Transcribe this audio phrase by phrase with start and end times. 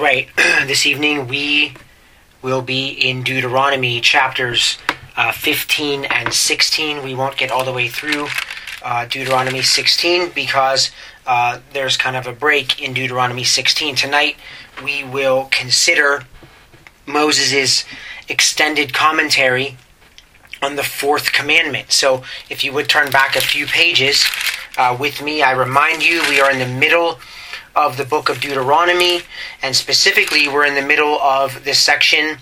[0.00, 1.74] Right, this evening we
[2.40, 4.78] will be in Deuteronomy chapters
[5.16, 7.02] uh, 15 and 16.
[7.02, 8.28] We won't get all the way through
[8.80, 10.92] uh, Deuteronomy 16 because
[11.26, 13.96] uh, there's kind of a break in Deuteronomy 16.
[13.96, 14.36] Tonight
[14.84, 16.22] we will consider
[17.04, 17.84] Moses'
[18.28, 19.78] extended commentary
[20.62, 21.90] on the fourth commandment.
[21.90, 24.24] So if you would turn back a few pages
[24.76, 27.18] uh, with me, I remind you we are in the middle
[27.78, 29.20] of the book of Deuteronomy,
[29.62, 32.38] and specifically, we're in the middle of this section,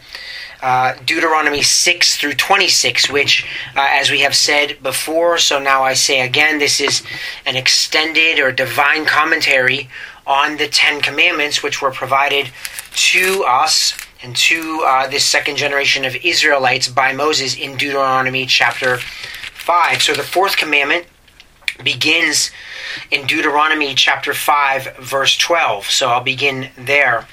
[0.62, 3.44] uh, Deuteronomy 6 through 26, which,
[3.76, 7.02] uh, as we have said before, so now I say again, this is
[7.44, 9.90] an extended or divine commentary
[10.26, 12.50] on the Ten Commandments, which were provided
[12.94, 18.96] to us and to uh, this second generation of Israelites by Moses in Deuteronomy chapter
[18.96, 20.02] 5.
[20.02, 21.06] So the fourth commandment
[21.84, 22.50] begins
[23.10, 25.86] in Deuteronomy chapter 5, verse 12.
[25.86, 27.26] So I'll begin there.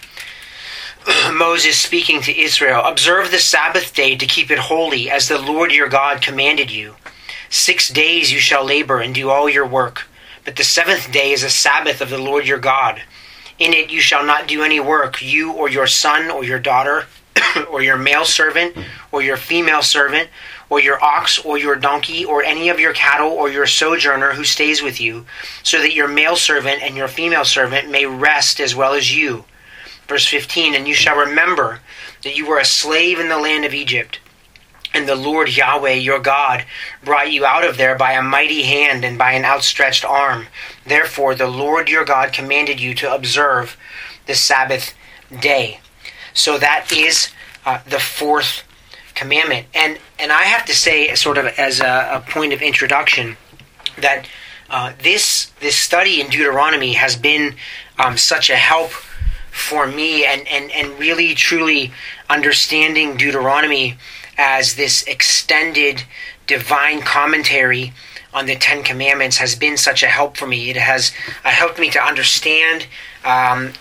[1.34, 5.71] Moses speaking to Israel Observe the Sabbath day to keep it holy, as the Lord
[5.71, 6.96] your God commanded you.
[7.49, 10.07] Six days you shall labor and do all your work,
[10.46, 13.01] but the seventh day is a Sabbath of the Lord your God.
[13.59, 17.05] In it you shall not do any work, you or your son or your daughter,
[17.70, 18.76] or your male servant
[19.12, 20.29] or your female servant,
[20.69, 24.43] or your ox or your donkey or any of your cattle or your sojourner who
[24.43, 25.25] stays with you,
[25.63, 29.45] so that your male servant and your female servant may rest as well as you.
[30.07, 31.79] Verse 15 And you shall remember
[32.23, 34.19] that you were a slave in the land of Egypt.
[34.93, 36.65] And the Lord Yahweh your God
[37.03, 40.47] brought you out of there by a mighty hand and by an outstretched arm.
[40.85, 43.75] Therefore, the Lord your God commanded you to observe
[44.27, 44.93] the Sabbath
[45.41, 45.79] day.
[46.34, 47.29] So that is
[47.65, 48.63] uh, the fourth
[49.24, 49.68] commandment.
[49.74, 53.38] And and I have to say, sort of as a, a point of introduction,
[53.98, 54.27] that
[54.70, 57.55] uh, this this study in Deuteronomy has been
[57.98, 58.91] um, such a help
[59.52, 61.91] for me, and, and and really truly
[62.30, 63.98] understanding Deuteronomy
[64.38, 66.03] as this extended
[66.47, 67.94] divine commentary
[68.34, 70.70] on the Ten Commandments has been such a help for me.
[70.70, 71.12] It has
[71.46, 72.88] uh, helped me to understand
[73.24, 73.74] um,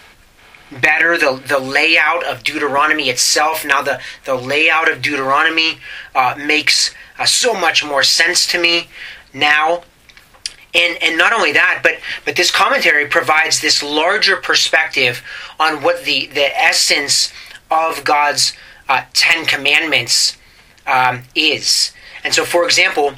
[0.81, 3.65] better the, the layout of Deuteronomy itself.
[3.65, 5.78] Now, the, the layout of Deuteronomy
[6.15, 8.88] uh, makes uh, so much more sense to me
[9.33, 9.83] now.
[10.75, 15.22] And, and not only that, but, but this commentary provides this larger perspective
[15.60, 17.31] on what the, the essence
[17.71, 18.54] of God's
[18.89, 20.39] uh, Ten Commandments
[20.87, 21.93] um, is.
[22.25, 23.15] And so, for example,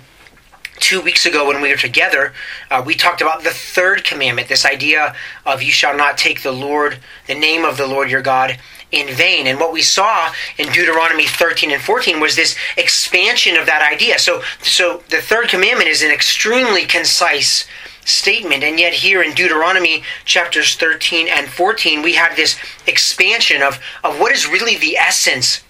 [0.80, 2.32] two weeks ago when we were together,
[2.70, 5.14] uh, we talked about the third commandment this idea
[5.46, 8.58] of you shall not take the Lord, the name of the Lord your God,
[8.90, 9.46] in vain.
[9.46, 14.18] And what we saw in Deuteronomy 13 and 14 was this expansion of that idea.
[14.18, 17.66] So, so the third commandment is an extremely concise
[18.04, 18.62] statement.
[18.62, 22.56] And yet, here in Deuteronomy chapters 13 and 14, we have this
[22.86, 25.62] expansion of, of what is really the essence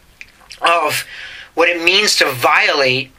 [0.61, 1.07] of
[1.55, 3.13] what it means to violate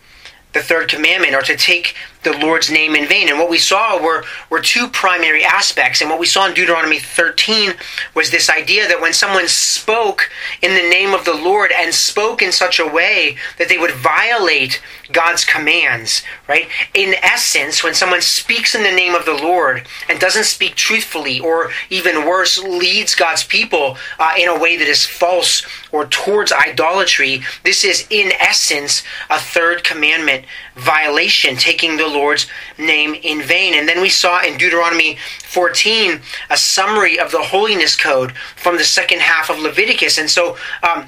[0.56, 3.30] the third commandment or to take the Lord's name in vain.
[3.30, 6.02] And what we saw were, were two primary aspects.
[6.02, 7.74] And what we saw in Deuteronomy 13
[8.13, 10.30] was this idea that when someone spoke
[10.62, 13.91] in the name of the Lord and spoke in such a way that they would
[13.91, 14.81] violate
[15.12, 16.68] God's commands, right?
[16.94, 21.40] In essence, when someone speaks in the name of the Lord and doesn't speak truthfully,
[21.40, 26.52] or even worse, leads God's people uh, in a way that is false or towards
[26.52, 32.47] idolatry, this is in essence a third commandment violation, taking the Lord's
[32.78, 33.74] name in vain.
[33.75, 36.19] And then we saw in Deuteronomy 14
[36.50, 40.18] a summary of the holiness code from the second half of Leviticus.
[40.18, 41.08] And so, um,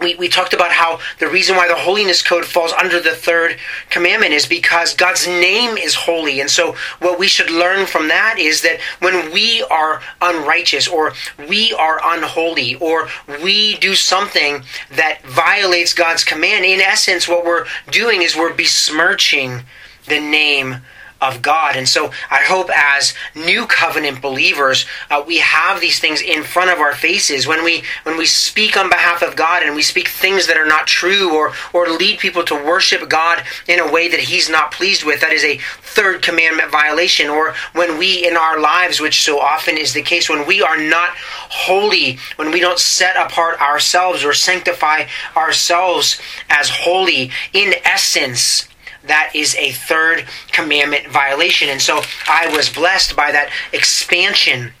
[0.00, 3.56] we, we talked about how the reason why the holiness code falls under the third
[3.90, 6.40] commandment is because God's name is holy.
[6.40, 11.14] And so, what we should learn from that is that when we are unrighteous or
[11.48, 13.08] we are unholy or
[13.42, 14.62] we do something
[14.92, 19.62] that violates God's command, in essence, what we're doing is we're besmirching
[20.06, 20.76] the name
[21.20, 21.76] of God.
[21.76, 26.70] And so I hope as new covenant believers, uh, we have these things in front
[26.70, 30.08] of our faces when we when we speak on behalf of God and we speak
[30.08, 34.08] things that are not true or or lead people to worship God in a way
[34.08, 35.20] that he's not pleased with.
[35.20, 39.78] That is a third commandment violation or when we in our lives, which so often
[39.78, 44.32] is the case when we are not holy, when we don't set apart ourselves or
[44.32, 46.20] sanctify ourselves
[46.50, 48.68] as holy in essence,
[49.06, 51.68] that is a third commandment violation.
[51.68, 54.72] And so I was blessed by that expansion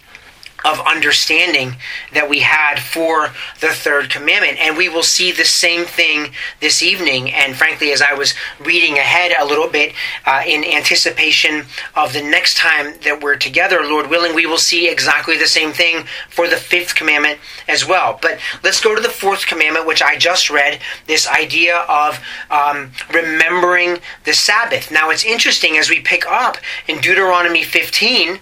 [0.64, 1.76] of understanding
[2.12, 3.28] that we had for
[3.60, 4.58] the third commandment.
[4.58, 7.32] And we will see the same thing this evening.
[7.32, 9.94] And frankly, as I was reading ahead a little bit
[10.24, 11.64] uh, in anticipation
[11.94, 15.72] of the next time that we're together, Lord willing, we will see exactly the same
[15.72, 17.38] thing for the fifth commandment
[17.68, 18.18] as well.
[18.20, 22.18] But let's go to the fourth commandment, which I just read this idea of
[22.50, 24.90] um, remembering the Sabbath.
[24.90, 26.56] Now, it's interesting as we pick up
[26.88, 28.40] in Deuteronomy 15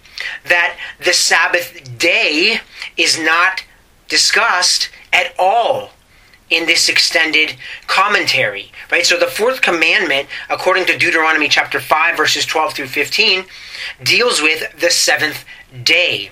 [0.49, 2.61] that the Sabbath day
[2.97, 3.65] is not
[4.09, 5.91] discussed at all
[6.51, 7.57] in this extended
[7.87, 9.07] commentary right?
[9.07, 13.45] So the fourth commandment according to deuteronomy chapter 5 verses 12 through 15
[14.03, 15.45] deals with the seventh
[15.83, 16.31] day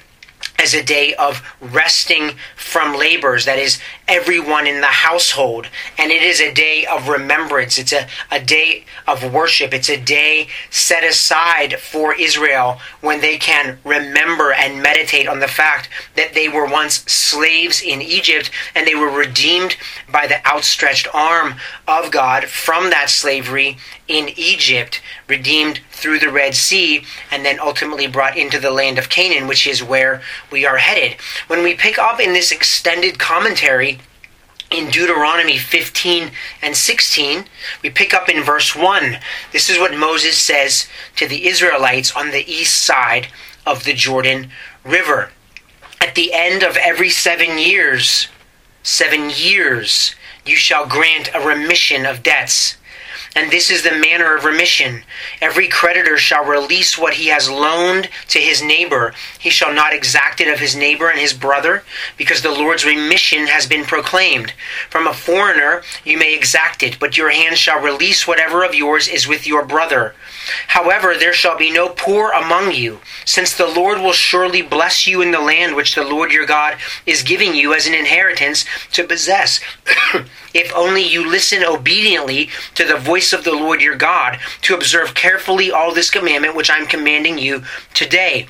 [0.63, 3.45] as a day of resting from labors.
[3.45, 5.67] That is, everyone in the household.
[5.99, 7.79] And it is a day of remembrance.
[7.79, 9.75] It's a, a day of worship.
[9.75, 15.49] It's a day set aside for Israel when they can remember and meditate on the
[15.49, 19.77] fact that they were once slaves in Egypt and they were redeemed
[20.11, 21.55] by the outstretched arm
[21.89, 23.79] of God from that slavery
[24.09, 29.09] in Egypt, redeemed through the Red Sea, and then ultimately brought into the land of
[29.09, 31.17] Canaan, which is where we are headed.
[31.47, 34.01] When we pick up in this extended commentary,
[34.71, 36.31] in Deuteronomy 15
[36.63, 37.45] and 16,
[37.83, 39.19] we pick up in verse 1.
[39.53, 43.29] This is what Moses says to the Israelites on the east side
[43.67, 44.51] of the Jordan
[44.85, 45.31] River.
[46.01, 48.29] At the end of every seven years,
[48.83, 50.15] seven years,
[50.45, 52.77] you shall grant a remission of debts
[53.35, 55.03] and this is the manner of remission.
[55.41, 59.15] Every creditor shall release what he has loaned to his neighbor.
[59.39, 61.83] He shall not exact it of his neighbor and his brother,
[62.19, 64.53] because the Lord's remission has been proclaimed.
[64.91, 69.09] From a foreigner you may exact it, but your hand shall release whatever of yours
[69.09, 70.15] is with your brother.
[70.69, 75.23] However, there shall be no poor among you, since the Lord will surely bless you
[75.23, 76.77] in the land which the Lord your God
[77.07, 79.61] is giving you as an inheritance to possess.
[80.55, 85.13] if only you listen obediently to the voice of the Lord your God, to observe
[85.15, 88.49] carefully all this commandment which I'm commanding you today.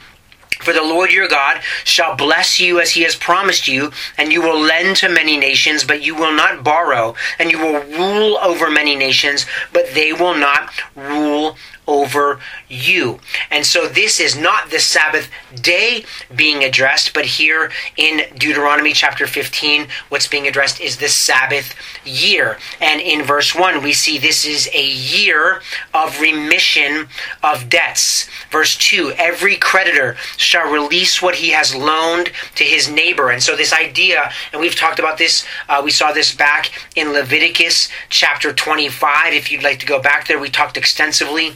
[0.60, 4.40] For the Lord your God shall bless you as he has promised you, and you
[4.40, 8.70] will lend to many nations, but you will not borrow, and you will rule over
[8.70, 12.38] many nations, but they will not rule over
[12.68, 13.18] you.
[13.50, 15.28] And so this is not the Sabbath
[15.60, 21.74] day being addressed, but here in Deuteronomy chapter 15, what's being addressed is the Sabbath
[22.04, 22.58] year.
[22.80, 25.60] And in verse 1, we see this is a year
[25.92, 27.08] of remission
[27.42, 28.28] of debts.
[28.50, 33.30] Verse 2 Every creditor shall release what he has loaned to his neighbor.
[33.30, 37.12] And so, this idea, and we've talked about this, uh, we saw this back in
[37.12, 39.32] Leviticus chapter 25.
[39.32, 41.54] If you'd like to go back there, we talked extensively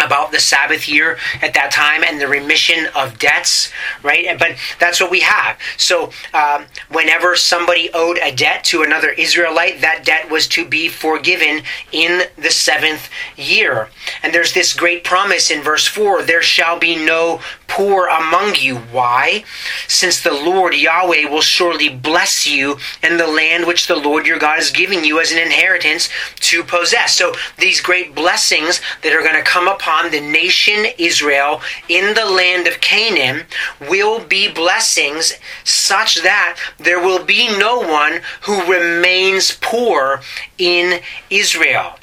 [0.00, 4.38] about the Sabbath year at that time and the remission of debts, right?
[4.38, 5.58] But that's what we have.
[5.76, 10.88] So, um, whenever somebody owed a debt to another Israelite, that debt was to be
[10.88, 11.62] forgiven
[11.92, 13.88] in the seventh year.
[14.22, 18.76] And there's this great promise in verse 4 there shall be no poor among you.
[18.76, 19.44] Why?
[19.86, 24.38] Since the Lord Yahweh will surely bless you in the land which the Lord your
[24.40, 26.08] God is giving you as an inheritance
[26.40, 27.14] to possess.
[27.14, 32.26] So, these great blessings that are going to come upon the nation Israel in the
[32.26, 33.46] land of Canaan
[33.80, 40.22] will be blessings such that there will be no one who remains poor
[40.58, 41.00] in
[41.30, 41.99] Israel.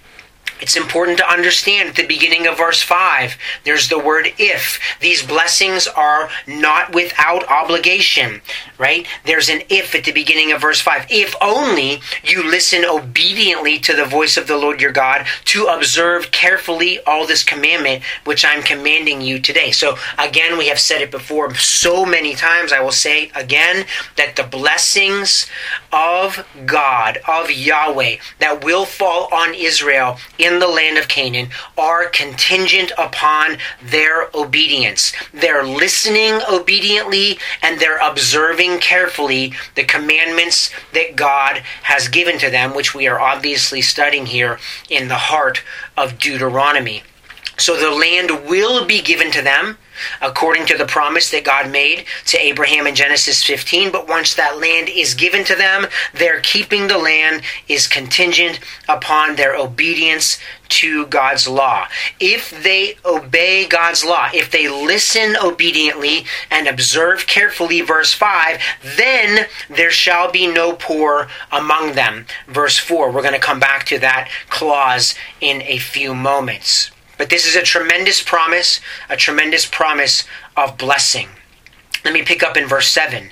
[0.61, 4.79] It's important to understand at the beginning of verse 5, there's the word if.
[4.99, 8.41] These blessings are not without obligation,
[8.77, 9.05] right?
[9.25, 11.07] There's an if at the beginning of verse 5.
[11.09, 16.31] If only you listen obediently to the voice of the Lord your God to observe
[16.31, 19.71] carefully all this commandment which I'm commanding you today.
[19.71, 22.71] So, again, we have said it before so many times.
[22.71, 23.85] I will say again
[24.15, 25.47] that the blessings
[25.91, 32.09] of God, of Yahweh, that will fall on Israel in the land of Canaan are
[32.09, 35.13] contingent upon their obedience.
[35.33, 42.75] They're listening obediently and they're observing carefully the commandments that God has given to them,
[42.75, 45.63] which we are obviously studying here in the heart
[45.95, 47.03] of Deuteronomy.
[47.57, 49.77] So the land will be given to them
[50.21, 53.91] according to the promise that God made to Abraham in Genesis 15.
[53.91, 59.35] But once that land is given to them, their keeping the land is contingent upon
[59.35, 60.37] their obedience
[60.69, 61.87] to God's law.
[62.19, 68.59] If they obey God's law, if they listen obediently and observe carefully, verse 5,
[68.97, 72.25] then there shall be no poor among them.
[72.47, 76.91] Verse 4, we're going to come back to that clause in a few moments.
[77.17, 81.29] But this is a tremendous promise, a tremendous promise of blessing.
[82.05, 83.31] Let me pick up in verse 7.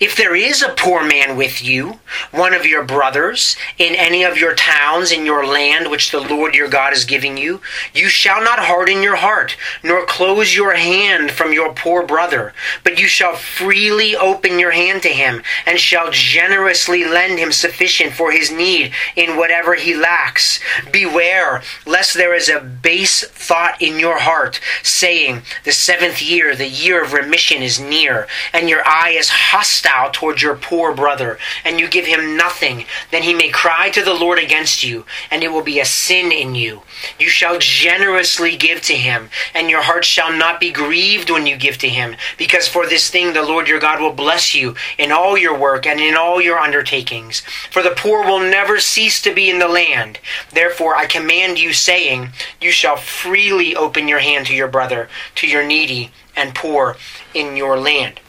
[0.00, 1.98] If there is a poor man with you,
[2.30, 6.54] one of your brothers, in any of your towns in your land which the Lord
[6.54, 7.60] your God is giving you,
[7.92, 13.00] you shall not harden your heart, nor close your hand from your poor brother, but
[13.00, 18.32] you shall freely open your hand to him, and shall generously lend him sufficient for
[18.32, 20.60] his need in whatever he lacks.
[20.92, 26.68] Beware lest there is a base thought in your heart, saying, The seventh year, the
[26.68, 31.38] year of remission is near, and your eye is hostile hostile towards your poor brother,
[31.64, 35.42] and you give him nothing, then he may cry to the Lord against you, and
[35.42, 36.82] it will be a sin in you.
[37.18, 41.56] You shall generously give to him, and your heart shall not be grieved when you
[41.56, 45.10] give to him, because for this thing the Lord your God will bless you in
[45.10, 47.40] all your work and in all your undertakings.
[47.70, 50.18] For the poor will never cease to be in the land.
[50.52, 55.46] Therefore I command you, saying, You shall freely open your hand to your brother, to
[55.46, 56.96] your needy and poor
[57.32, 58.20] in your land.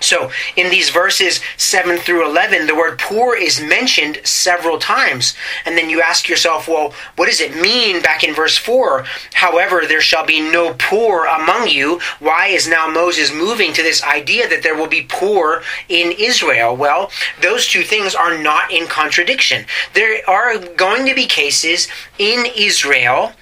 [0.00, 5.34] So, in these verses 7 through 11, the word poor is mentioned several times.
[5.64, 9.04] And then you ask yourself, well, what does it mean back in verse 4?
[9.34, 12.00] However, there shall be no poor among you.
[12.18, 16.76] Why is now Moses moving to this idea that there will be poor in Israel?
[16.76, 17.10] Well,
[17.40, 19.66] those two things are not in contradiction.
[19.94, 21.88] There are going to be cases
[22.18, 23.32] in Israel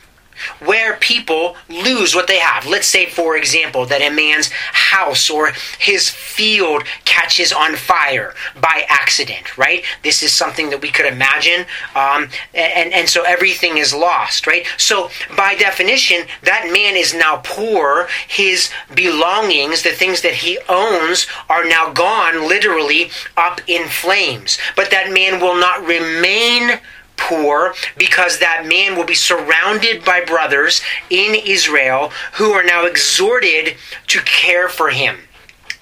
[0.60, 2.66] where people lose what they have.
[2.66, 8.84] Let's say, for example, that a man's house or his field catches on fire by
[8.88, 9.84] accident, right?
[10.02, 14.66] This is something that we could imagine, um, and, and so everything is lost, right?
[14.76, 18.08] So, by definition, that man is now poor.
[18.28, 24.58] His belongings, the things that he owns, are now gone, literally up in flames.
[24.76, 26.80] But that man will not remain
[27.16, 33.76] poor because that man will be surrounded by brothers in Israel who are now exhorted
[34.08, 35.16] to care for him.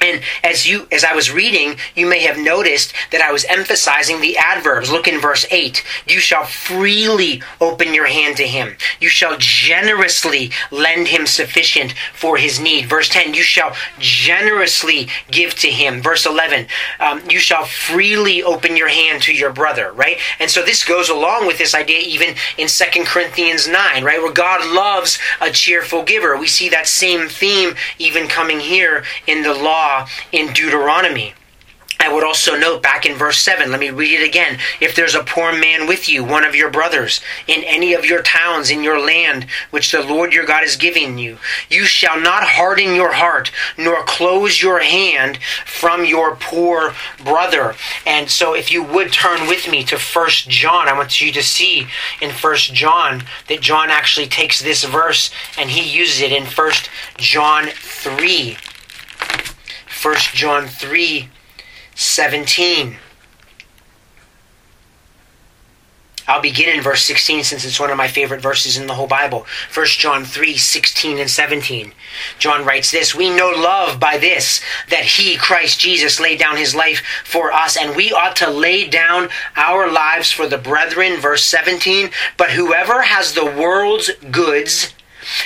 [0.02, 4.21] And as you as I was reading, you may have noticed that I was emphasizing
[4.21, 4.90] the adverbs.
[4.90, 5.85] Look in verse 8.
[6.09, 8.76] You shall freely open your hand to him.
[9.00, 12.87] You shall generously lend him sufficient for his need.
[12.87, 16.02] Verse 10, you shall generously give to him.
[16.02, 16.66] Verse 11,
[16.99, 20.18] um, you shall freely open your hand to your brother, right?
[20.40, 24.21] And so this goes along with this idea even in Second Corinthians 9, right?
[24.21, 26.37] Where God loves a cheerful giver.
[26.37, 29.92] We see that same theme even coming here in the law
[30.33, 31.35] in Deuteronomy.
[32.03, 34.59] I would also note back in verse 7, let me read it again.
[34.81, 38.23] If there's a poor man with you, one of your brothers, in any of your
[38.23, 41.39] towns in your land, which the Lord your God is giving you,
[41.71, 47.77] you shall not harden your heart, nor close your hand from your poor brother.
[48.05, 51.43] And so if you would turn with me to First John, I want you to
[51.43, 51.87] see
[52.21, 56.91] in First John that John actually takes this verse and he uses it in First
[57.17, 58.57] John 3.
[60.02, 61.28] 1 John 3
[61.94, 62.97] 17.
[66.26, 69.06] I'll begin in verse 16 since it's one of my favorite verses in the whole
[69.06, 69.47] Bible.
[69.75, 71.92] 1 John 3 16 and 17.
[72.38, 76.75] John writes this We know love by this, that he, Christ Jesus, laid down his
[76.75, 81.21] life for us, and we ought to lay down our lives for the brethren.
[81.21, 82.11] Verse 17.
[82.37, 84.94] But whoever has the world's goods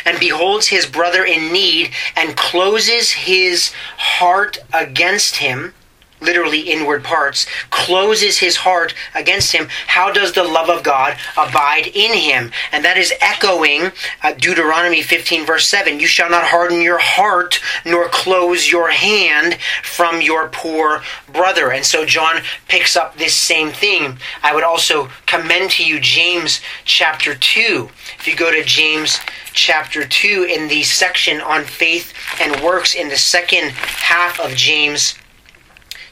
[0.05, 5.75] and beholds his brother in need and closes his heart against him,
[6.21, 11.87] literally inward parts, closes his heart against him, how does the love of God abide
[11.89, 12.53] in him?
[12.73, 13.93] And that is echoing
[14.23, 16.01] uh, Deuteronomy 15, verse 7.
[16.01, 21.73] You shall not harden your heart, nor close your hand from your poor brother.
[21.73, 24.19] And so John picks up this same theme.
[24.43, 27.89] I would also commend to you James chapter 2.
[28.19, 29.19] If you go to James
[29.53, 35.15] chapter 2 in the section on faith and works in the second half of James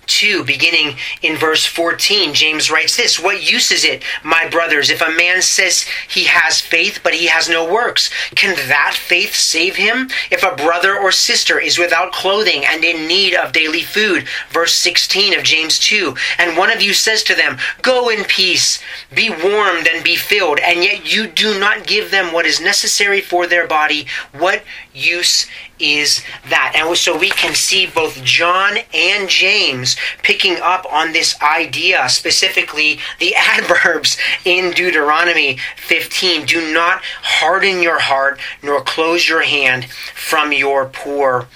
[0.06, 5.00] 2, beginning in verse 14, James writes this What use is it, my brothers, if
[5.00, 8.10] a man says he has faith, but he has no works?
[8.34, 10.10] Can that faith save him?
[10.30, 14.74] If a brother or sister is without clothing and in need of daily food, verse
[14.74, 18.80] 16 of James 2, and one of you says to them, Go in peace,
[19.14, 23.20] be warmed and be filled, and yet you do not give them what is necessary
[23.20, 25.46] for their body, what use
[25.78, 26.74] is that.
[26.76, 32.98] And so we can see both John and James picking up on this idea, specifically
[33.18, 36.46] the adverbs in Deuteronomy 15.
[36.46, 41.48] Do not harden your heart nor close your hand from your poor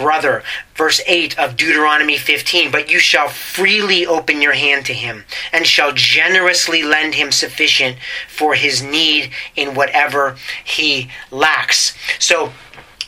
[0.00, 0.42] brother.
[0.74, 5.66] Verse 8 of Deuteronomy 15 But you shall freely open your hand to him, and
[5.66, 11.94] shall generously lend him sufficient for his need in whatever he lacks.
[12.18, 12.52] So,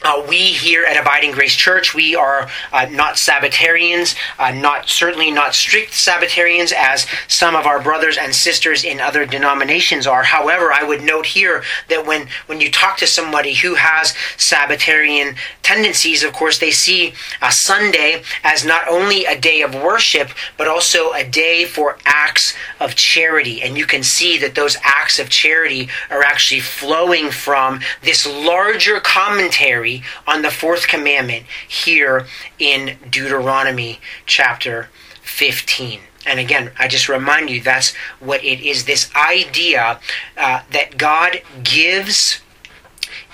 [0.04, 5.30] uh, we here at Abiding Grace Church, we are uh, not Sabbatarians, uh, not certainly
[5.30, 10.22] not strict Sabbatarians as some of our brothers and sisters in other denominations are.
[10.22, 15.36] However, I would note here that when when you talk to somebody who has Sabbatarian
[15.62, 20.68] tendencies, of course, they see a Sunday as not only a day of worship but
[20.68, 25.28] also a day for acts of charity, and you can see that those acts of
[25.28, 29.91] charity are actually flowing from this larger commentary
[30.26, 32.26] on the fourth commandment here
[32.58, 34.88] in Deuteronomy chapter
[35.22, 36.00] 15.
[36.24, 40.00] And again, I just remind you that's what it is this idea
[40.36, 42.40] uh, that God gives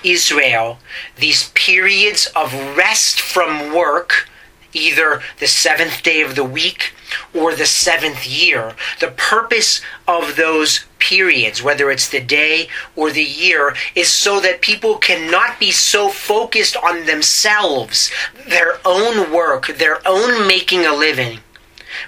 [0.03, 0.79] Israel
[1.17, 4.29] these periods of rest from work,
[4.73, 6.93] either the seventh day of the week
[7.35, 8.75] or the seventh year.
[9.01, 14.61] The purpose of those periods, whether it's the day or the year, is so that
[14.61, 18.11] people cannot be so focused on themselves,
[18.49, 21.41] their own work, their own making a living,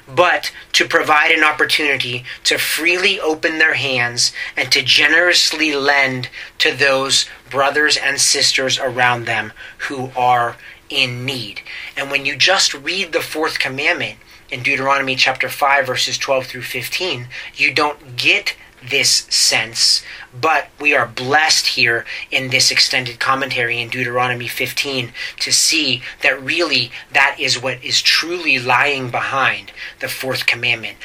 [0.08, 6.28] but to provide an opportunity to freely open their hands and to generously lend
[6.58, 9.52] to those brothers and sisters around them
[9.88, 10.56] who are
[10.88, 11.62] in need.
[11.96, 14.18] And when you just read the fourth commandment,
[14.50, 18.56] in Deuteronomy chapter 5, verses 12 through 15, you don't get
[18.88, 20.02] this sense,
[20.38, 26.42] but we are blessed here in this extended commentary in Deuteronomy 15 to see that
[26.42, 30.96] really that is what is truly lying behind the fourth commandment.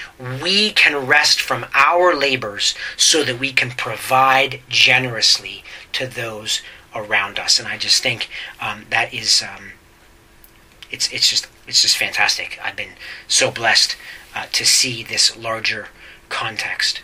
[0.41, 6.61] We can rest from our labors so that we can provide generously to those
[6.95, 7.59] around us.
[7.59, 8.29] And I just think
[8.61, 9.43] um, that is.
[9.43, 9.71] Um,
[10.95, 12.57] it's it's just it's just fantastic.
[12.63, 12.95] I've been
[13.27, 13.97] so blessed
[14.33, 15.89] uh, to see this larger
[16.29, 17.01] context.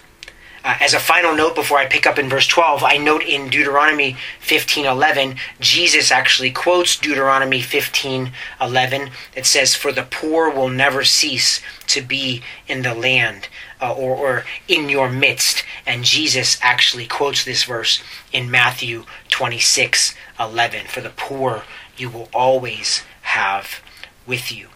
[0.63, 3.50] Uh, as a final note before I pick up in verse 12, I note in
[3.50, 9.12] Deuteronomy 15:11, Jesus actually quotes Deuteronomy 15:11.
[9.36, 13.50] It says, "For the poor will never cease to be in the land
[13.81, 20.88] uh, or, or in your midst." And Jesus actually quotes this verse in Matthew 26:11,
[20.88, 21.65] "For the poor
[21.98, 23.81] you will always have
[24.27, 24.67] with you.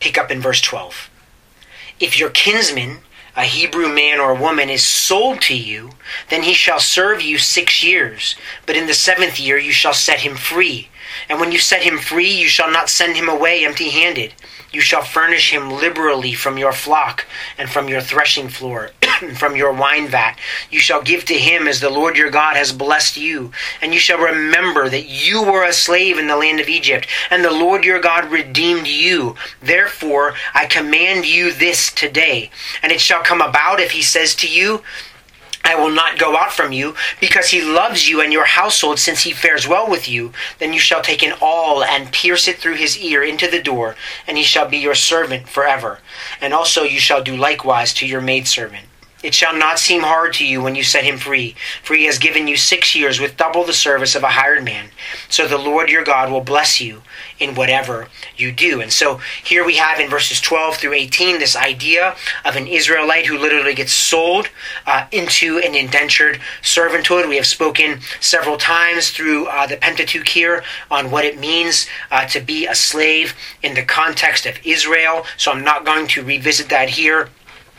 [0.00, 1.10] Pick up in verse 12.
[2.00, 2.98] If your kinsman,
[3.36, 5.90] a Hebrew man or woman, is sold to you,
[6.28, 8.34] then he shall serve you six years.
[8.66, 10.88] But in the seventh year you shall set him free.
[11.28, 14.34] And when you set him free, you shall not send him away empty handed.
[14.72, 17.26] You shall furnish him liberally from your flock
[17.58, 18.90] and from your threshing floor,
[19.34, 20.36] from your wine vat.
[20.70, 23.52] You shall give to him as the Lord your God has blessed you.
[23.80, 27.44] And you shall remember that you were a slave in the land of Egypt, and
[27.44, 29.36] the Lord your God redeemed you.
[29.60, 32.50] Therefore, I command you this today.
[32.82, 34.82] And it shall come about if he says to you,
[35.62, 39.22] I will not go out from you, because he loves you and your household, since
[39.22, 40.32] he fares well with you.
[40.58, 43.94] Then you shall take an awl and pierce it through his ear into the door,
[44.26, 45.98] and he shall be your servant forever.
[46.40, 48.86] And also you shall do likewise to your maidservant.
[49.22, 52.18] It shall not seem hard to you when you set him free, for he has
[52.18, 54.88] given you six years with double the service of a hired man.
[55.28, 57.02] So the Lord your God will bless you
[57.38, 58.80] in whatever you do.
[58.80, 63.26] And so here we have in verses 12 through 18 this idea of an Israelite
[63.26, 64.48] who literally gets sold
[64.86, 67.28] uh, into an indentured servanthood.
[67.28, 72.26] We have spoken several times through uh, the Pentateuch here on what it means uh,
[72.26, 75.24] to be a slave in the context of Israel.
[75.36, 77.28] So I'm not going to revisit that here.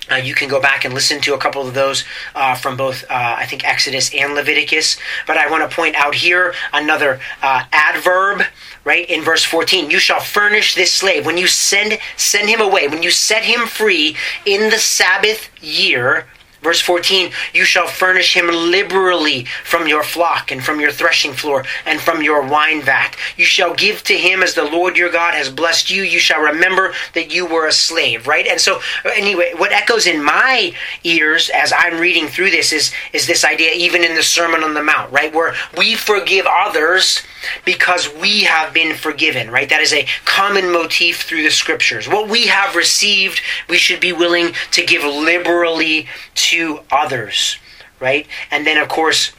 [0.09, 3.03] Uh, you can go back and listen to a couple of those uh, from both,
[3.03, 4.97] uh, I think, Exodus and Leviticus.
[5.27, 8.41] But I want to point out here another uh, adverb,
[8.83, 9.89] right, in verse 14.
[9.91, 11.25] You shall furnish this slave.
[11.25, 16.25] When you send, send him away, when you set him free in the Sabbath year,
[16.61, 21.65] Verse 14, you shall furnish him liberally from your flock and from your threshing floor
[21.87, 23.15] and from your wine vat.
[23.35, 26.03] You shall give to him as the Lord your God has blessed you.
[26.03, 28.45] You shall remember that you were a slave, right?
[28.45, 28.79] And so,
[29.15, 33.71] anyway, what echoes in my ears as I'm reading through this is, is this idea,
[33.73, 35.33] even in the Sermon on the Mount, right?
[35.33, 37.23] Where we forgive others
[37.65, 39.67] because we have been forgiven, right?
[39.67, 42.07] That is a common motif through the scriptures.
[42.07, 46.50] What we have received, we should be willing to give liberally to
[46.91, 47.57] others,
[47.99, 48.27] right?
[48.49, 49.31] And then, of course,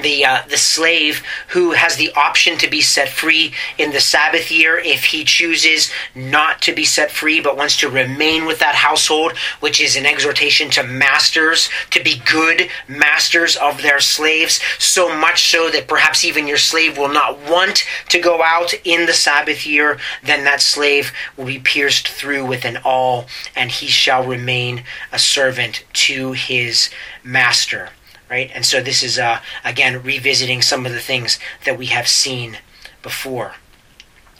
[0.00, 4.50] the uh, the slave who has the option to be set free in the Sabbath
[4.50, 8.74] year if he chooses not to be set free but wants to remain with that
[8.74, 15.14] household, which is an exhortation to masters to be good masters of their slaves, so
[15.16, 19.12] much so that perhaps even your slave will not want to go out in the
[19.12, 24.24] Sabbath year, then that slave will be pierced through with an awl and he shall
[24.24, 26.90] remain a servant to his
[27.22, 27.90] master
[28.32, 28.50] right?
[28.54, 32.56] And so this is, uh, again, revisiting some of the things that we have seen
[33.02, 33.56] before.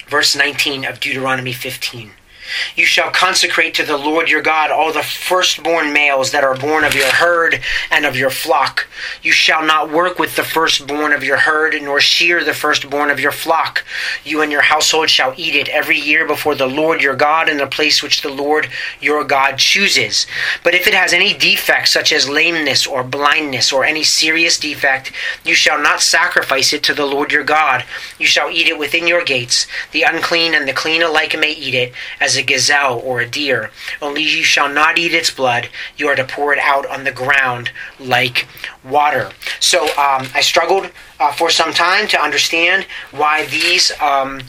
[0.09, 2.13] Verse 19 of Deuteronomy 15.
[2.77, 6.85] You shall consecrate to the Lord your God all the firstborn males that are born
[6.85, 8.89] of your herd and of your flock.
[9.23, 13.21] You shall not work with the firstborn of your herd, nor shear the firstborn of
[13.21, 13.85] your flock.
[14.25, 17.59] You and your household shall eat it every year before the Lord your God in
[17.59, 18.69] the place which the Lord
[19.01, 20.27] your God chooses.
[20.63, 25.13] But if it has any defect, such as lameness or blindness or any serious defect,
[25.45, 27.85] you shall not sacrifice it to the Lord your God.
[28.19, 29.67] You shall eat it within your gates.
[29.93, 33.29] The unclean and the clean alike may eat it, as a a gazelle or a
[33.29, 33.71] deer.
[34.01, 35.68] Only you shall not eat its blood.
[35.97, 38.47] You are to pour it out on the ground like
[38.85, 39.31] water.
[39.61, 40.90] So um, I struggled
[41.21, 43.92] uh, for some time to understand why these.
[44.01, 44.42] Um,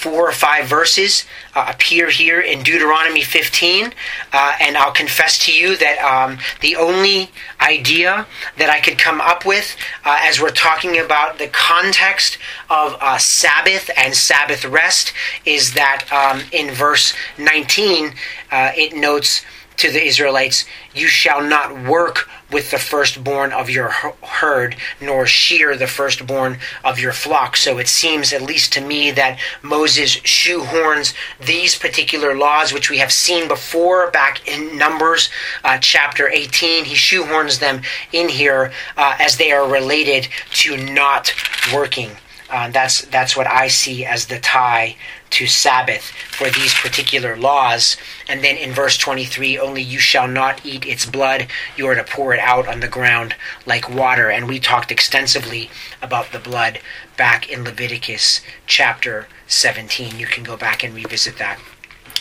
[0.00, 3.92] four or five verses uh, appear here in Deuteronomy 15,
[4.32, 9.20] uh, and I'll confess to you that um, the only idea that I could come
[9.20, 12.38] up with uh, as we're talking about the context
[12.70, 15.12] of uh, Sabbath and Sabbath rest
[15.44, 18.14] is that um, in verse 19
[18.50, 19.44] uh, it notes
[19.80, 20.64] to the Israelites,
[20.94, 26.98] You shall not work with the firstborn of your herd, nor shear the firstborn of
[26.98, 27.56] your flock.
[27.56, 31.14] So it seems, at least to me, that Moses shoehorns
[31.44, 35.30] these particular laws, which we have seen before back in Numbers
[35.64, 41.32] uh, chapter 18, he shoehorns them in here uh, as they are related to not
[41.72, 42.10] working.
[42.50, 44.96] Uh, that's that's what I see as the tie
[45.30, 47.96] to Sabbath for these particular laws.
[48.28, 52.04] And then in verse 23, only you shall not eat its blood, you are to
[52.04, 53.34] pour it out on the ground
[53.66, 54.30] like water.
[54.30, 55.70] And we talked extensively
[56.02, 56.80] about the blood
[57.16, 60.18] back in Leviticus chapter 17.
[60.18, 61.58] You can go back and revisit that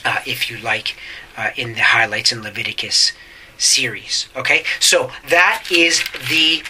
[0.06, 0.96] uh, if you like
[1.38, 3.14] uh, in the highlights in Leviticus
[3.58, 4.30] series.
[4.36, 6.64] Okay, so that is the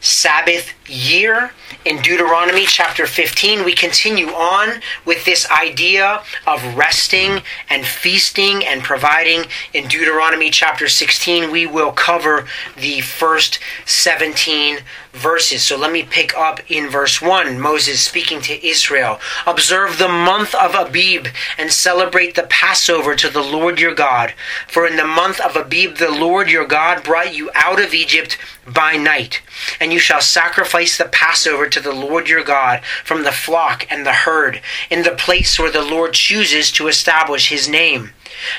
[0.00, 1.52] Sabbath year.
[1.84, 8.82] In Deuteronomy chapter 15, we continue on with this idea of resting and feasting and
[8.82, 9.44] providing.
[9.74, 14.78] In Deuteronomy chapter 16, we will cover the first 17
[15.12, 15.62] verses.
[15.62, 17.58] So let me pick up in verse 1.
[17.58, 21.26] Moses speaking to Israel Observe the month of Abib
[21.58, 24.34] and celebrate the Passover to the Lord your God.
[24.68, 28.38] For in the month of Abib, the Lord your God brought you out of Egypt
[28.66, 29.42] by night.
[29.80, 34.06] And you shall sacrifice the Passover to the Lord your God from the flock and
[34.06, 38.12] the herd, in the place where the Lord chooses to establish his name.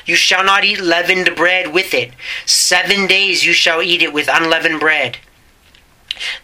[0.05, 2.11] You shall not eat leavened bread with it.
[2.45, 5.17] Seven days you shall eat it with unleavened bread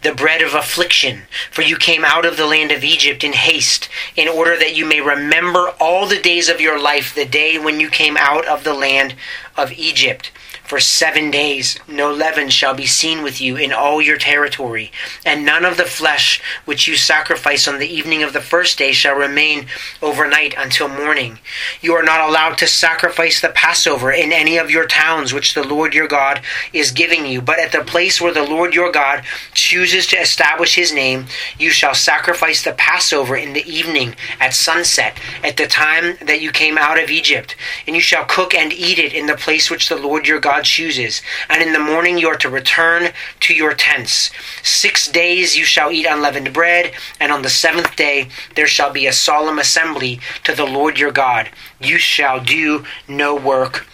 [0.02, 3.88] the bread of affliction, for you came out of the land of Egypt in haste,
[4.16, 7.80] in order that you may remember all the days of your life, the day when
[7.80, 9.14] you came out of the land
[9.56, 10.30] of Egypt.
[10.68, 11.78] For seven days.
[11.88, 14.92] No leaven shall be seen with you in all your territory,
[15.24, 18.92] and none of the flesh which you sacrifice on the evening of the first day
[18.92, 19.68] shall remain
[20.02, 21.38] overnight until morning.
[21.80, 25.66] You are not allowed to sacrifice the Passover in any of your towns which the
[25.66, 26.42] Lord your God
[26.74, 30.74] is giving you, but at the place where the Lord your God chooses to establish
[30.74, 31.28] his name,
[31.58, 36.52] you shall sacrifice the Passover in the evening at sunset, at the time that you
[36.52, 39.88] came out of Egypt, and you shall cook and eat it in the place which
[39.88, 41.22] the Lord your God God chooses.
[41.48, 44.32] And in the morning you are to return to your tents.
[44.64, 49.06] Six days you shall eat unleavened bread, and on the seventh day there shall be
[49.06, 51.48] a solemn assembly to the Lord your God.
[51.80, 53.86] You shall do no work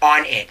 [0.00, 0.48] on it.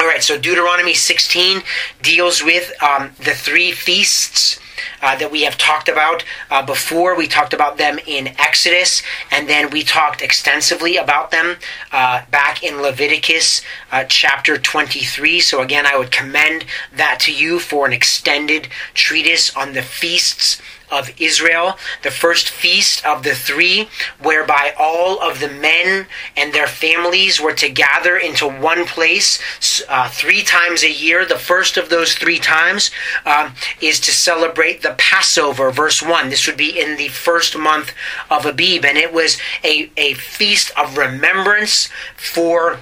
[0.00, 1.62] All right, so Deuteronomy 16
[2.02, 4.58] deals with um, the three feasts
[5.02, 7.16] uh, that we have talked about uh, before.
[7.16, 11.56] We talked about them in Exodus, and then we talked extensively about them
[11.92, 13.62] uh, back in Leviticus
[13.92, 15.40] uh, chapter 23.
[15.40, 16.64] So, again, I would commend
[16.94, 23.04] that to you for an extended treatise on the feasts of Israel, the first feast
[23.04, 23.88] of the three,
[24.20, 29.40] whereby all of the men and their families were to gather into one place
[29.88, 31.24] uh, three times a year.
[31.24, 32.90] The first of those three times
[33.24, 36.30] uh, is to celebrate the Passover, verse 1.
[36.30, 37.92] This would be in the first month
[38.30, 42.78] of Abib, and it was a, a feast of remembrance for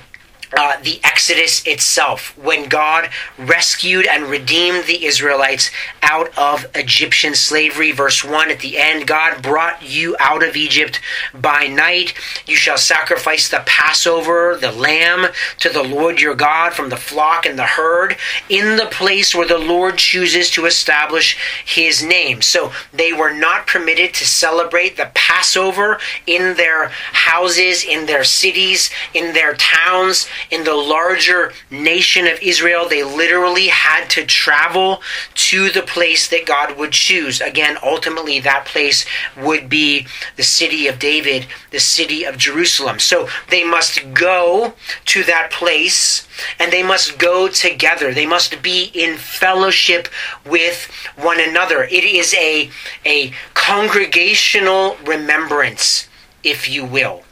[0.57, 5.71] uh, the Exodus itself, when God rescued and redeemed the Israelites
[6.07, 7.93] out of Egyptian slavery.
[7.93, 11.01] Verse 1 at the end God brought you out of Egypt
[11.35, 12.15] by night.
[12.47, 15.27] You shall sacrifice the Passover, the lamb,
[15.59, 18.17] to the Lord your God from the flock and the herd
[18.49, 22.41] in the place where the Lord chooses to establish his name.
[22.41, 28.91] So they were not permitted to celebrate the Passover in their houses, in their cities,
[29.13, 32.89] in their towns, in the larger nation of Israel.
[32.89, 35.03] They literally had to travel
[35.35, 37.41] to the place that God would choose.
[37.41, 40.07] Again, ultimately, that place would be
[40.37, 42.99] the city of David, the city of Jerusalem.
[42.99, 44.75] So they must go
[45.07, 46.29] to that place
[46.61, 48.13] and they must go together.
[48.13, 50.09] They must be in fellowship
[50.45, 50.85] with
[51.17, 51.85] one another.
[51.85, 52.69] It is a,
[53.07, 56.09] a congregational remembrance,
[56.45, 57.26] if you will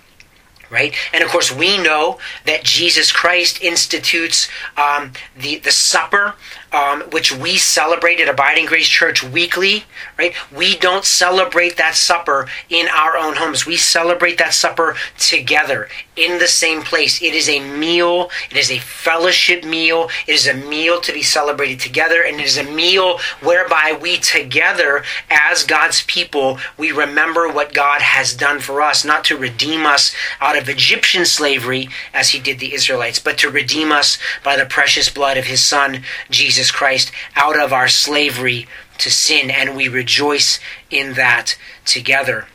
[0.74, 0.94] right?
[1.12, 6.34] And of course, we know that Jesus Christ institutes um, the the supper
[6.74, 9.84] um, which we celebrate at Abiding Grace Church weekly,
[10.18, 10.34] right?
[10.54, 13.64] We don't celebrate that supper in our own homes.
[13.64, 17.22] We celebrate that supper together in the same place.
[17.22, 21.22] It is a meal, it is a fellowship meal, it is a meal to be
[21.22, 27.48] celebrated together, and it is a meal whereby we together, as God's people, we remember
[27.48, 32.30] what God has done for us, not to redeem us out of Egyptian slavery as
[32.30, 36.02] he did the Israelites, but to redeem us by the precious blood of his Son,
[36.30, 38.66] Jesus Christ out of our slavery
[38.98, 42.46] to sin, and we rejoice in that together.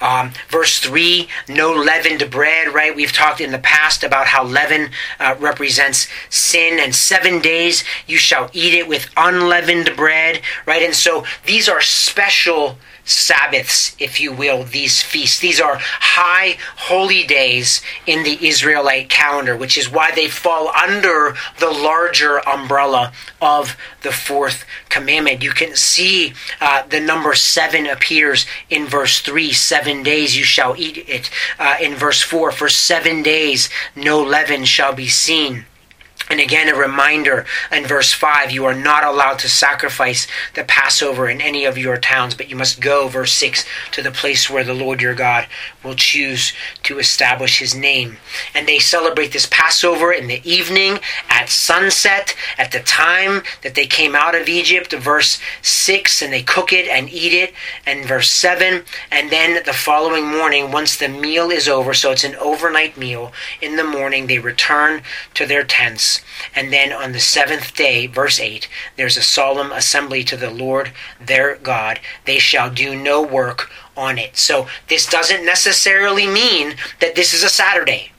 [0.00, 2.94] Um, verse 3, no leavened bread, right?
[2.94, 8.16] We've talked in the past about how leaven uh, represents sin, and seven days you
[8.16, 10.82] shall eat it with unleavened bread, right?
[10.82, 12.78] And so these are special
[13.10, 15.40] Sabbaths, if you will, these feasts.
[15.40, 21.34] These are high holy days in the Israelite calendar, which is why they fall under
[21.58, 25.42] the larger umbrella of the fourth commandment.
[25.42, 30.76] You can see uh, the number seven appears in verse 3 seven days you shall
[30.76, 31.30] eat it.
[31.58, 35.66] Uh, in verse 4 for seven days no leaven shall be seen.
[36.30, 41.28] And again, a reminder in verse 5 you are not allowed to sacrifice the Passover
[41.28, 44.62] in any of your towns, but you must go, verse 6, to the place where
[44.62, 45.48] the Lord your God
[45.82, 46.52] will choose
[46.84, 48.18] to establish his name.
[48.54, 53.86] And they celebrate this Passover in the evening at sunset, at the time that they
[53.86, 57.52] came out of Egypt, verse 6, and they cook it and eat it,
[57.84, 58.84] and verse 7.
[59.10, 63.32] And then the following morning, once the meal is over, so it's an overnight meal,
[63.60, 65.02] in the morning they return
[65.34, 66.19] to their tents
[66.54, 70.92] and then on the seventh day, verse 8, there's a solemn assembly to the Lord
[71.20, 72.00] their God.
[72.24, 74.36] They shall do no work on it.
[74.36, 78.12] So this doesn't necessarily mean that this is a Saturday.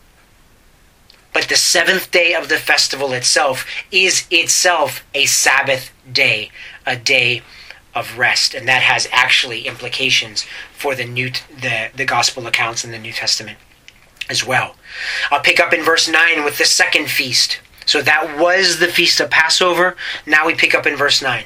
[1.33, 6.51] But the seventh day of the festival itself is itself a Sabbath day,
[6.85, 7.41] a day
[7.95, 12.91] of rest, and that has actually implications for the new the, the gospel accounts in
[12.91, 13.57] the New Testament
[14.29, 14.75] as well.
[15.29, 17.59] I'll pick up in verse 9 with the second feast.
[17.85, 19.95] So that was the feast of Passover.
[20.25, 21.43] Now we pick up in verse 9.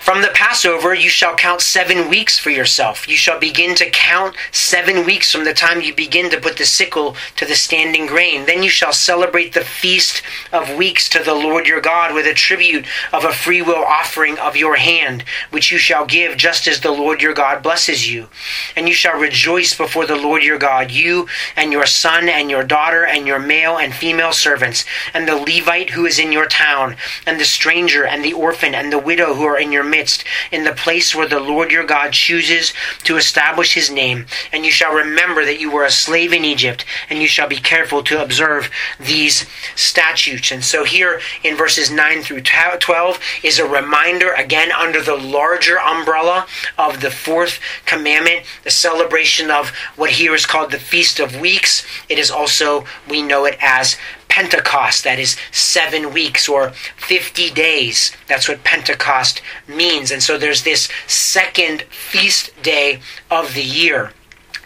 [0.00, 3.08] From the Passover you shall count seven weeks for yourself.
[3.08, 6.64] You shall begin to count seven weeks from the time you begin to put the
[6.64, 8.46] sickle to the standing grain.
[8.46, 12.34] Then you shall celebrate the feast of weeks to the Lord your God with a
[12.34, 16.90] tribute of a freewill offering of your hand, which you shall give just as the
[16.90, 18.28] Lord your God blesses you.
[18.76, 22.64] And you shall rejoice before the Lord your God, you and your son and your
[22.64, 26.96] daughter and your male and female servants, and the Levite who is in your town,
[27.26, 30.64] and the stranger and the orphan and the widow who are in your midst, in
[30.64, 32.72] the place where the Lord your God chooses
[33.04, 34.26] to establish his name.
[34.52, 37.56] And you shall remember that you were a slave in Egypt, and you shall be
[37.56, 40.50] careful to observe these statutes.
[40.50, 45.78] And so here in verses 9 through 12 is a reminder, again, under the larger
[45.80, 46.46] umbrella
[46.78, 51.86] of the fourth commandment, the celebration of what here is called the Feast of Weeks.
[52.08, 53.96] It is also, we know it as
[54.28, 58.12] Pentecost, that is seven weeks or 50 days.
[58.28, 60.10] That's what Pentecost means.
[60.10, 64.12] And so there's this second feast day of the year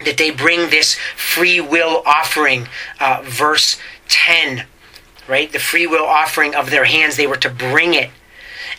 [0.05, 2.69] that they bring this free will offering,
[3.01, 4.65] uh, verse 10,
[5.29, 5.53] right?
[5.53, 8.11] The free will offering of their hands, they were to bring it.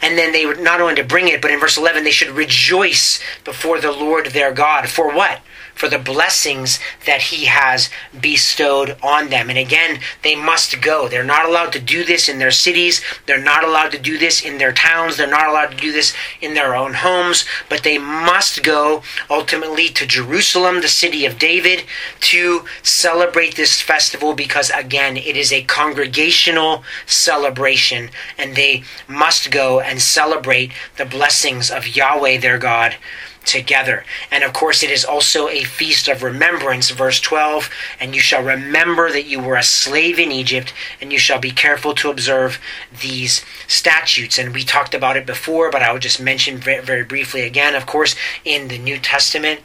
[0.02, 2.32] And then they were not only to bring it, but in verse 11, they should
[2.32, 4.90] rejoice before the Lord their God.
[4.90, 5.42] For what?
[5.82, 7.90] For the blessings that he has
[8.22, 9.50] bestowed on them.
[9.50, 11.08] And again, they must go.
[11.08, 13.02] They're not allowed to do this in their cities.
[13.26, 15.18] They're not allowed to do this in their towns.
[15.18, 17.46] They're not allowed to do this in their own homes.
[17.68, 21.86] But they must go ultimately to Jerusalem, the city of David,
[22.20, 28.12] to celebrate this festival because, again, it is a congregational celebration.
[28.38, 32.98] And they must go and celebrate the blessings of Yahweh their God
[33.46, 34.04] together.
[34.30, 37.70] And of course, it is also a feast of remembrance, verse 12.
[38.00, 41.52] And you shall remember that you were a slave in Egypt, and you shall be
[41.52, 42.60] careful to observe
[43.02, 44.38] these statutes.
[44.38, 47.76] And we talked about it before, but I will just mention very, very briefly again.
[47.76, 49.62] Of course, in the New Testament,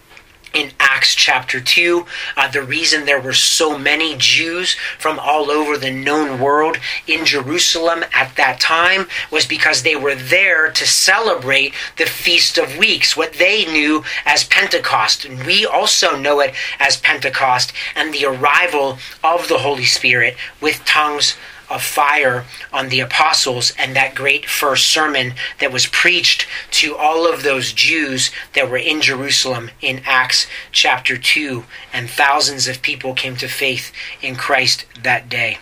[0.54, 2.06] in Acts chapter 2.
[2.36, 7.24] Uh, the reason there were so many Jews from all over the known world in
[7.24, 13.16] Jerusalem at that time was because they were there to celebrate the Feast of Weeks,
[13.16, 15.24] what they knew as Pentecost.
[15.24, 20.84] And we also know it as Pentecost and the arrival of the Holy Spirit with
[20.84, 21.36] tongues
[21.68, 27.30] of fire on the apostles and that great first sermon that was preached to all
[27.32, 31.64] of those Jews that were in Jerusalem in Acts chapter 2.
[31.92, 35.58] And thousands of people came to faith in Christ that day.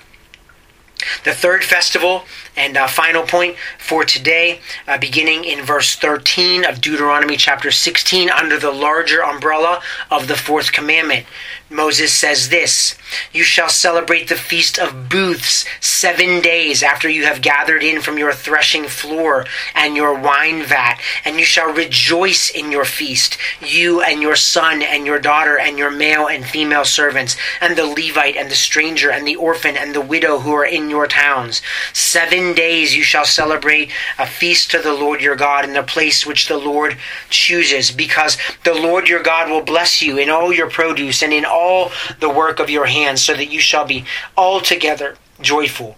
[1.24, 2.24] The third festival
[2.56, 8.30] and uh, final point for today, uh, beginning in verse 13 of Deuteronomy chapter 16,
[8.30, 11.26] under the larger umbrella of the fourth commandment.
[11.68, 12.96] Moses says this
[13.32, 18.18] You shall celebrate the feast of booths seven days after you have gathered in from
[18.18, 24.00] your threshing floor and your wine vat, and you shall rejoice in your feast, you
[24.00, 28.36] and your son and your daughter and your male and female servants, and the Levite
[28.36, 31.62] and the stranger and the orphan and the widow who are in your towns.
[31.92, 36.26] Seven days you shall celebrate a feast to the Lord your God in the place
[36.26, 36.96] which the Lord
[37.30, 41.44] chooses, because the Lord your God will bless you in all your produce and in
[41.44, 44.04] all the work of your hands, so that you shall be
[44.36, 45.96] altogether joyful.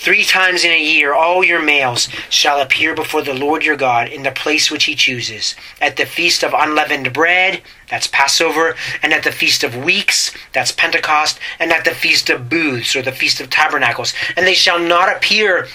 [0.00, 4.08] Three times in a year all your males shall appear before the Lord your God
[4.08, 7.60] in the place which he chooses, at the feast of unleavened bread,
[7.90, 12.48] that's Passover, and at the feast of weeks, that's Pentecost, and at the feast of
[12.48, 14.14] booths, or the feast of tabernacles.
[14.38, 15.68] And they shall not appear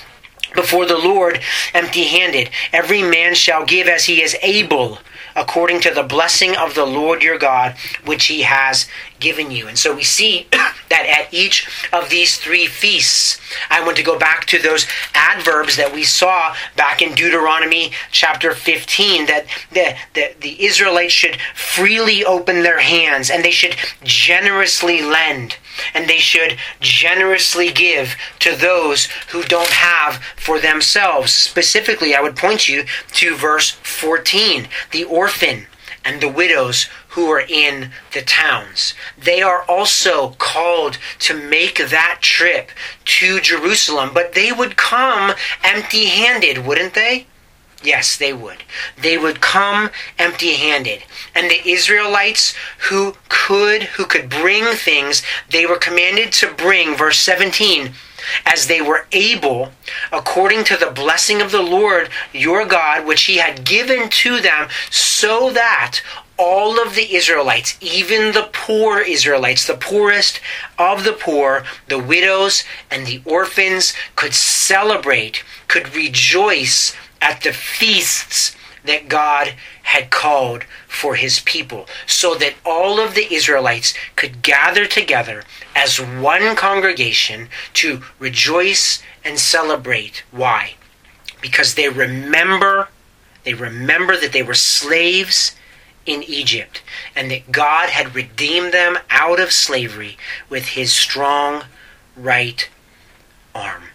[0.55, 1.39] before the Lord
[1.75, 2.49] empty handed.
[2.73, 4.97] Every man shall give as he is able
[5.35, 8.87] according to the blessing of the Lord your God, which he has
[9.19, 9.67] given you.
[9.67, 14.17] And so we see that at each of these three feasts, I want to go
[14.17, 20.35] back to those adverbs that we saw back in Deuteronomy chapter 15 that the, the,
[20.39, 25.57] the Israelites should freely open their hands and they should generously lend
[25.93, 31.31] and they should generously give to those who don't have for themselves.
[31.31, 35.67] Specifically, I would point you to verse 14 the orphan
[36.03, 38.93] and the widows who are in the towns.
[39.17, 42.71] They are also called to make that trip
[43.05, 45.33] to Jerusalem, but they would come
[45.63, 47.25] empty handed, wouldn't they?
[47.85, 48.63] Yes, they would.
[48.99, 51.03] They would come empty-handed.
[51.35, 52.55] And the Israelites
[52.89, 57.91] who could who could bring things, they were commanded to bring verse 17
[58.43, 59.71] as they were able
[60.11, 64.67] according to the blessing of the Lord your God which he had given to them
[64.89, 66.01] so that
[66.37, 70.41] all of the Israelites, even the poor Israelites, the poorest
[70.77, 76.93] of the poor, the widows and the orphans, could celebrate, could rejoice
[77.25, 83.33] at the feasts that God had called for his people, so that all of the
[83.33, 85.43] Israelites could gather together
[85.75, 90.23] as one congregation to rejoice and celebrate.
[90.29, 90.75] Why?
[91.41, 92.89] Because they remember,
[93.43, 95.55] they remember that they were slaves
[96.05, 96.83] in Egypt
[97.15, 100.15] and that God had redeemed them out of slavery
[100.47, 101.63] with his strong
[102.15, 102.69] right
[103.55, 103.85] arm.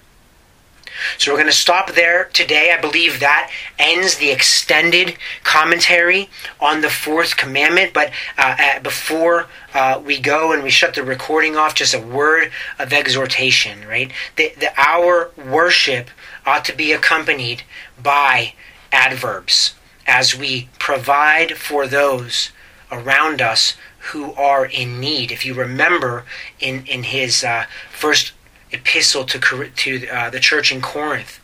[1.18, 2.74] So we're going to stop there today.
[2.76, 6.28] I believe that ends the extended commentary
[6.60, 7.92] on the fourth commandment.
[7.92, 12.00] But uh, uh, before uh, we go and we shut the recording off, just a
[12.00, 14.12] word of exhortation, right?
[14.36, 16.10] The, the, our worship
[16.46, 17.62] ought to be accompanied
[18.02, 18.54] by
[18.92, 19.74] adverbs
[20.06, 22.50] as we provide for those
[22.90, 23.76] around us
[24.12, 25.30] who are in need.
[25.30, 26.24] If you remember
[26.58, 28.32] in, in his uh, first
[28.72, 31.40] epistle to, to uh, the church in Corinth.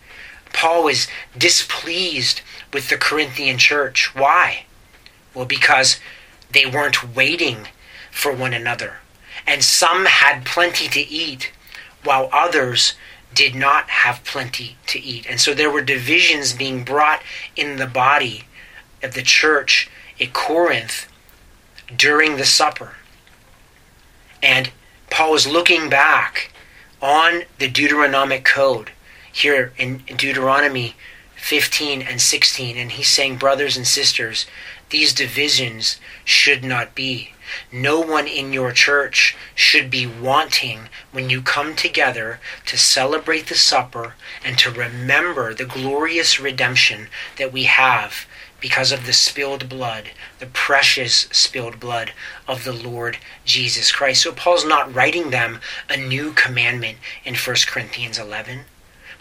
[0.52, 2.40] Paul was displeased
[2.72, 4.14] with the Corinthian church.
[4.14, 4.64] Why?
[5.34, 6.00] Well, because
[6.50, 7.68] they weren't waiting
[8.10, 8.98] for one another.
[9.46, 11.52] And some had plenty to eat,
[12.02, 12.94] while others
[13.34, 15.26] did not have plenty to eat.
[15.28, 17.22] And so there were divisions being brought
[17.54, 18.44] in the body
[19.02, 21.06] of the church at Corinth
[21.94, 22.94] during the supper.
[24.42, 24.70] And
[25.10, 26.50] Paul is looking back
[27.00, 28.90] on the Deuteronomic code
[29.32, 30.94] here in Deuteronomy
[31.36, 34.46] 15 and 16, and he's saying, Brothers and sisters,
[34.90, 37.32] these divisions should not be.
[37.70, 43.54] No one in your church should be wanting when you come together to celebrate the
[43.54, 48.26] supper and to remember the glorious redemption that we have
[48.60, 52.12] because of the spilled blood, the precious spilled blood
[52.48, 54.22] of the Lord Jesus Christ.
[54.22, 58.60] So Paul's not writing them a new commandment in 1 Corinthians 11.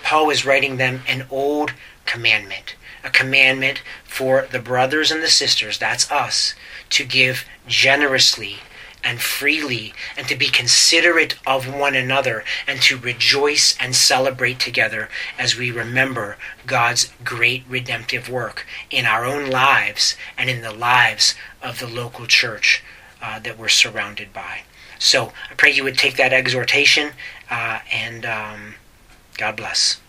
[0.03, 1.73] Paul is writing them an old
[2.05, 6.53] commandment, a commandment for the brothers and the sisters, that's us,
[6.91, 8.57] to give generously
[9.05, 15.07] and freely and to be considerate of one another and to rejoice and celebrate together
[15.37, 21.35] as we remember God's great redemptive work in our own lives and in the lives
[21.61, 22.83] of the local church
[23.21, 24.63] uh, that we're surrounded by.
[24.97, 27.11] So I pray you would take that exhortation
[27.49, 28.75] uh, and um,
[29.37, 29.99] God bless.